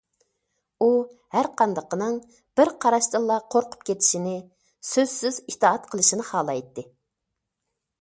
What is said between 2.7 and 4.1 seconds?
قاراشتىنلا قورقۇپ